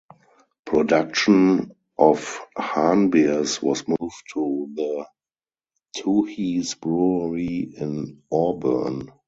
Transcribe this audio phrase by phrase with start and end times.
[0.65, 5.05] Production of Hahn beers was moved to the
[5.95, 9.09] Tooheys brewery in Auburn.